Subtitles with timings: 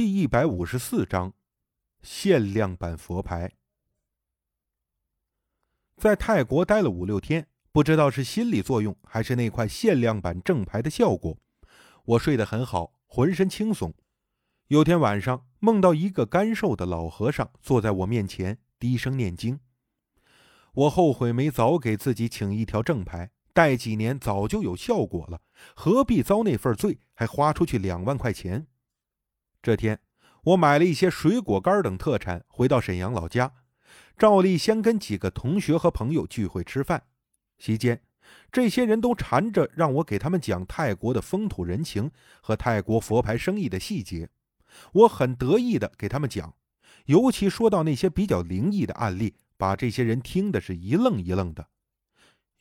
[0.00, 1.34] 第一百五十四章，
[2.00, 3.52] 限量版佛牌。
[5.98, 11.36] 在泰国待了五六天，不知道是心理作用还是那块限量版正牌的效果，
[12.06, 13.92] 我睡得很好，浑身轻松。
[14.68, 19.60] 有天晚上，梦到一个干瘦的老和尚坐在我面前，低声念经。
[20.72, 25.42] 我后悔没早给自己请一条正牌，戴几年早就有效果了，
[25.74, 28.66] 何必遭那份罪，还花出去两万块钱？
[29.62, 30.00] 这天，
[30.42, 33.52] 我买了一些水果干等特产，回到沈阳老家，
[34.16, 37.04] 照例先跟几个同学和朋友聚会吃饭。
[37.58, 38.02] 席间，
[38.50, 42.10] 这些人都缠着让我给他们讲泰国的风土人情
[42.40, 44.30] 和泰国佛牌生意的细节。
[44.92, 46.54] 我很得意的给他们讲，
[47.04, 51.68] 尤其说到那些比较灵异的案例，把这些人听的是一愣一愣的。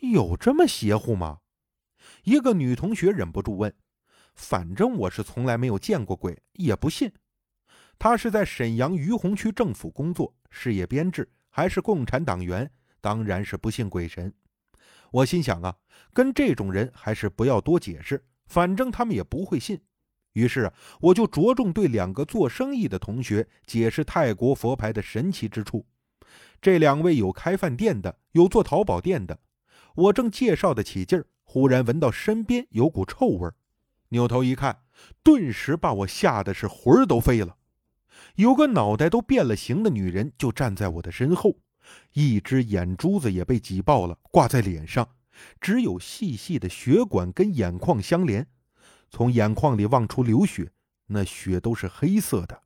[0.00, 1.40] 有这么邪乎吗？
[2.24, 3.74] 一个女同学忍不住问。
[4.36, 7.10] 反正我是从来没有见过鬼，也不信。
[7.98, 12.70] 他是在沈阳于洪区政府工作，事业编制，还是共产党员，
[13.00, 14.32] 当然是不信鬼神。
[15.10, 15.74] 我心想啊，
[16.12, 19.80] 跟这种人还是不要多解释，反正他们也不会信。
[20.34, 20.70] 于是
[21.00, 25.86] 我就着重对两个做生意的同学解释泰国佛牌的神奇之处。
[26.60, 29.38] 这两位有开饭店的，有做淘宝店的。
[29.94, 33.54] 我正介绍的起劲儿，忽然闻到身边有股臭味儿。
[34.10, 34.82] 扭头一看，
[35.22, 37.56] 顿时把我吓得是魂儿都飞了。
[38.36, 41.56] 有个脑袋都变了形的女人就站在我的身后，
[42.12, 45.08] 一只眼珠子也被挤爆了，挂在脸上，
[45.60, 48.46] 只有细细的血管跟眼眶相连，
[49.10, 50.70] 从眼眶里望出流血，
[51.06, 52.62] 那血都是黑色的。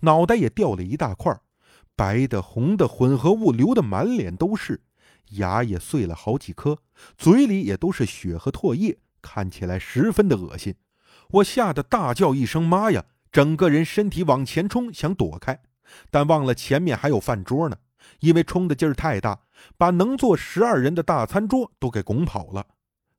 [0.00, 1.40] 脑袋也掉了一大块，
[1.96, 4.82] 白的红的混合物流的满脸都是，
[5.30, 6.78] 牙也碎了好几颗，
[7.16, 8.98] 嘴里也都是血和唾液。
[9.22, 10.74] 看起来十分的恶心，
[11.30, 15.60] 我吓得大叫一声“妈呀”，整个人身体往前冲，想躲开，
[16.10, 17.76] 但忘了前面还有饭桌呢。
[18.20, 19.40] 因为冲的劲儿太大，
[19.76, 22.66] 把能坐十二人的大餐桌都给拱跑了。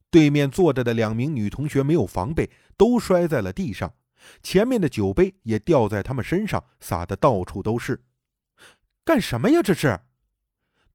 [0.10, 3.94] 对面坐着的两名女同学没有防备，都摔在了地上，
[4.44, 8.04] 前面的酒杯也掉在他们身上，洒得到处都是。
[9.06, 9.62] 干什么呀？
[9.62, 10.00] 这是！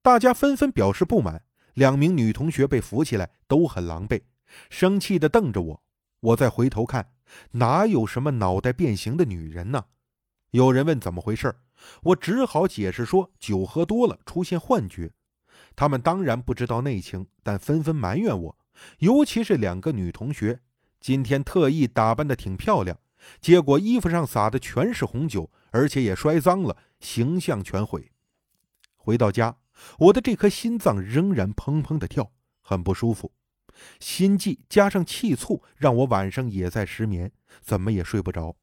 [0.02, 1.42] 大家纷纷表示不满。
[1.74, 4.22] 两名女同学被扶起来，都很狼狈。
[4.70, 5.82] 生气地瞪着我，
[6.20, 7.12] 我再回头看，
[7.52, 9.86] 哪有什么脑袋变形的女人呢？
[10.50, 11.54] 有人问怎么回事，
[12.02, 15.12] 我只好解释说酒喝多了出现幻觉。
[15.74, 18.58] 他们当然不知道内情，但纷纷埋怨我，
[18.98, 20.60] 尤其是两个女同学，
[21.00, 22.98] 今天特意打扮得挺漂亮，
[23.40, 28.10] 结果衣服上洒的全是红酒，而且也摔脏了，形象全毁。
[28.96, 29.58] 回到家，
[29.98, 32.32] 我的这颗心脏仍然砰砰地跳，
[32.62, 33.32] 很不舒服。
[34.00, 38.56] 心悸加上气促，让我晚上也在失眠，怎么也睡不着。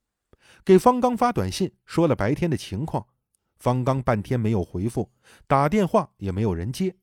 [0.65, 3.07] 给方刚发短信说了白天的情况，
[3.57, 5.11] 方刚半天没有回复，
[5.47, 6.95] 打电话也没有人接。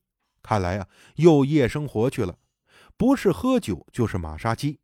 [0.42, 2.38] 看来啊，又夜生活去了，
[2.96, 4.80] 不是喝酒就是马杀鸡。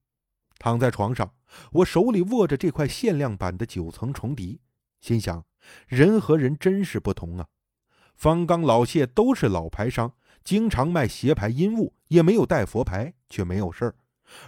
[0.59, 1.35] 躺在床上，
[1.73, 4.61] 我手里握着这块限量版的九层重笛，
[5.01, 5.45] 心想：
[5.87, 7.47] 人和人真是不同啊。
[8.15, 10.15] 方刚、老谢都是老牌商。
[10.47, 13.97] 经常卖邪牌阴物，也没有带佛牌，却没有事儿。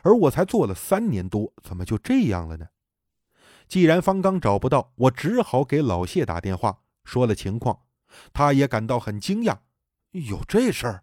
[0.04, 2.68] 而我才做了三年多，怎么就这样了呢？
[3.66, 7.80] 既然方刚找不到，我只好给老谢打电话，说了情况。
[8.32, 9.58] 他也感到很惊讶，
[10.12, 11.02] 有这事儿？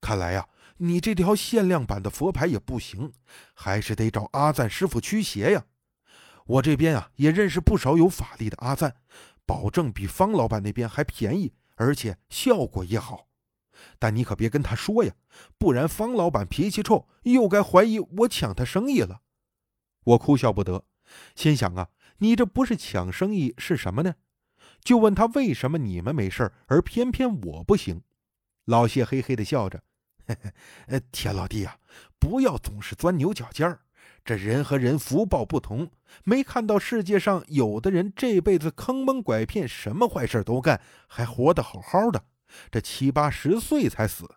[0.00, 0.48] 看来呀，
[0.78, 3.12] 你这条限量版的佛牌也不行，
[3.54, 5.66] 还是得找阿赞师傅驱邪呀。
[6.46, 8.96] 我这边啊，也认识不少有法力的阿赞，
[9.46, 13.28] 保证比方老板那边还便宜，而且效果也好。
[13.98, 15.14] 但你可别跟他说呀，
[15.58, 19.20] 不然方老板脾气臭，又该怀疑我抢他生意了。
[20.04, 20.84] 我哭笑不得，
[21.34, 21.88] 心想啊，
[22.18, 24.14] 你这不是抢生意是什么呢？
[24.82, 28.02] 就问他为什么你们没事而偏偏我不行。
[28.64, 29.82] 老谢嘿嘿的笑着，
[30.26, 30.36] 嘿
[30.88, 31.76] 嘿，田老弟啊，
[32.18, 33.80] 不要总是钻牛角尖儿。
[34.24, 35.90] 这人和人福报不同，
[36.24, 42.24] 没看到世界上有的人这辈子坑蒙拐骗，什么坏事都干，还活得好好的。
[42.70, 44.36] 这七八十岁才死，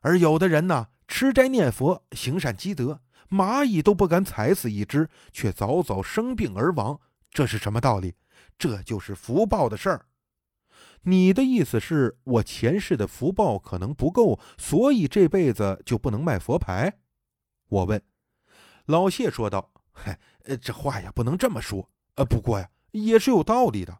[0.00, 3.00] 而有的人呢，吃斋念佛、行善积德，
[3.30, 7.00] 蚂蚁都不敢踩死一只，却早早生病而亡。
[7.30, 8.14] 这是什么道理？
[8.56, 10.06] 这就是福报的事儿。
[11.02, 16.98] 你的意思是我前世的福报可能不够，所以这辈子就不能卖佛牌？
[17.68, 18.00] 我问。
[18.86, 20.18] 老谢说道：“嗨，
[20.60, 21.90] 这话呀，不能这么说。
[22.14, 23.98] 呃，不过呀，也是有道理的。”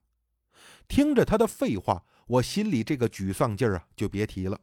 [0.88, 2.05] 听着他的废话。
[2.26, 4.60] 我心里这个沮丧劲儿啊，就别提了。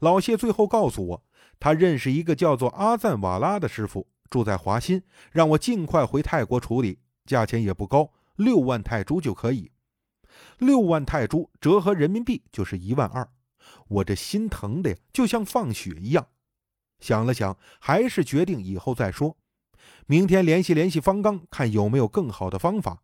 [0.00, 1.24] 老谢最后告诉我，
[1.58, 9.70] 他认识一个叫做阿赞瓦拉的师傅，住在华新，让我尽快回泰国处理，价钱也不高，六万泰铢就可以。
[10.58, 13.28] 六万泰铢折合人民币就是一万二，
[13.88, 16.26] 我这心疼的呀，就像放血一样。
[16.98, 19.36] 想了想，还是决定以后再说。
[20.06, 23.03] 明天联系联系方刚，看有没有更好的方法。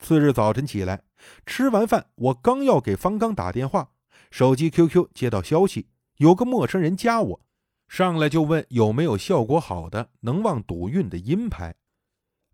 [0.00, 1.02] 次日早晨起来，
[1.44, 3.90] 吃完饭，我刚要给方刚打电话，
[4.30, 7.40] 手机 QQ 接到消息，有个陌生人加我。
[7.86, 11.74] 上来就问有没有效果好的能旺赌运的阴牌。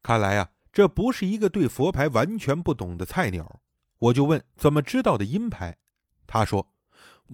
[0.03, 3.61] 看来啊，这不是一个对佛牌完全不懂的菜鸟。
[3.99, 5.79] 我就问怎么知道的阴牌，
[6.27, 6.75] 他说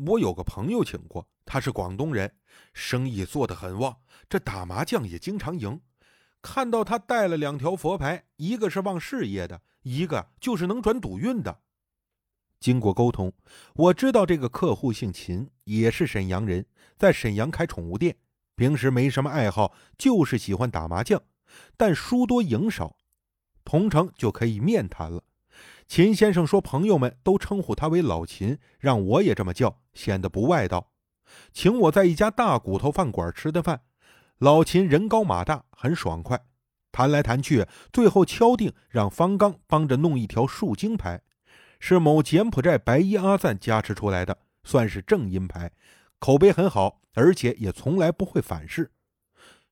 [0.06, 2.34] 我有个朋友请过，他是广东人，
[2.74, 3.96] 生意做得很旺，
[4.28, 5.80] 这打麻将也经常赢。
[6.42, 11.60] 看到他带了两条佛牌，一个是旺事业的，一个就是能转赌运的。
[12.60, 13.32] 经过沟通，
[13.74, 16.64] 我知道这个客户姓秦，也是沈阳人，
[16.96, 18.16] 在沈阳开宠物店，
[18.54, 21.20] 平时没什么爱好，就是喜欢打麻将，
[21.76, 22.96] 但输多赢少，
[23.64, 25.24] 同城就可以面谈了。
[25.88, 30.92] 秦先生说，朋友们都称呼他为老秦，让我也这么叫，显得不外道，
[31.52, 33.82] 请我在一家大骨头饭馆吃的饭。
[34.38, 36.40] 老秦人高马大，很爽快，
[36.92, 41.22] 谈来谈去，最后敲定让方刚帮着弄一条树精牌。
[41.80, 45.72] 是某柬埔寨白衣阿赞加持出来的，算是正阴牌，
[46.20, 48.92] 口碑很好，而且也从来不会反噬。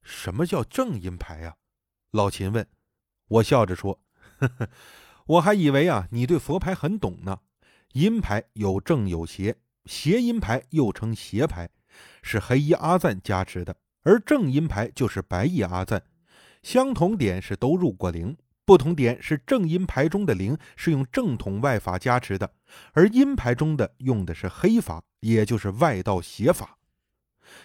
[0.02, 1.54] 什么叫正阴牌啊？
[2.10, 2.66] 老秦问。
[3.28, 4.02] 我笑着说
[4.40, 4.68] ：“呵呵，
[5.26, 7.38] 我还以为啊，你对佛牌很懂呢。
[7.92, 11.70] 阴牌有正有邪，邪阴牌又称邪牌，
[12.22, 16.02] 是黑衣阿赞加持的，而正阴牌就是白衣阿赞，
[16.62, 22.52] 相同点是都入过灵。”不同点是正阴牌中的灵是用正统外法加持的，
[22.92, 26.78] 而阴牌中的用的是黑法，也就是外道邪法。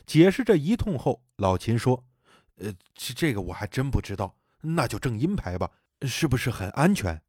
[0.08, 2.04] 解释这一通后，老秦说
[2.58, 5.70] ：“呃，这个我还真不知道，那就正阴牌吧，
[6.02, 7.22] 是不是很安全？”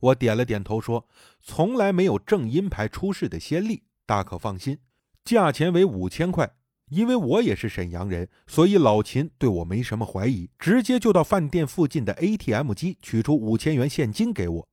[0.00, 1.06] 我点了点头说
[1.42, 4.78] ：“从来没有正阴牌出事的先例，大可放心。
[5.22, 6.54] 价钱为五千块。”
[6.90, 14.68] 因为我也是沈阳人，所以老秦对我没什么怀疑，直接就到饭店附近的 ATM 机取出五千元现金给我。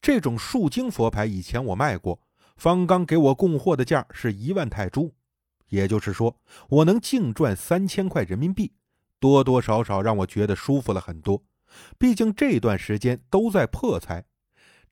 [0.00, 2.20] 这种树精佛牌以前我卖过，
[2.56, 5.12] 方刚给我供货的价是一万泰铢，
[5.68, 6.36] 也就是说
[6.68, 8.72] 我能净赚三千块人民币，
[9.18, 11.42] 多多少少让我觉得舒服了很多。
[11.98, 14.24] 毕竟这段时间都在破财，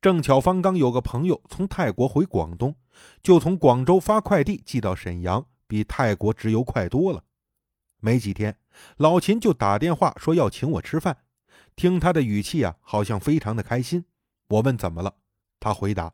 [0.01, 2.75] 正巧方刚有个朋友从泰国回广东，
[3.23, 5.45] 就从广州发快递寄到沈阳。
[5.71, 7.23] 比泰国直邮快多了。
[8.01, 8.57] 没几天，
[8.97, 11.19] 老秦就打电话说要请我吃饭。
[11.77, 14.03] 听他的语气啊，好像非常的开心。
[14.49, 15.15] 我问怎么了，
[15.61, 16.11] 他回答：“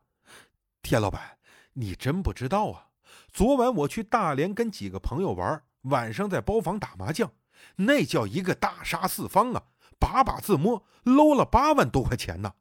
[0.83, 1.39] 田老板，
[1.73, 2.89] 你真不知道啊！
[3.33, 7.31] 昨晚我去大连跟几个朋友玩，晚上在包房打麻将，
[7.77, 9.63] 那叫一个大杀四方啊！
[9.97, 12.53] 把把自摸，搂了八万多块钱呢。”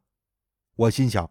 [0.75, 1.29] 我心想，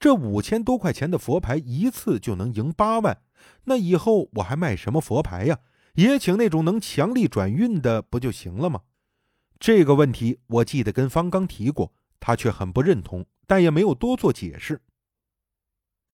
[0.00, 3.20] 这五千多块钱的佛牌一次就能赢八万。
[3.64, 5.58] 那以后我还卖什么佛牌呀？
[5.94, 8.80] 也请那种能强力转运的不就行了吗？
[9.60, 14.80] 这个问题我记得跟方刚提过，他却很不认同，但也没有多做解释。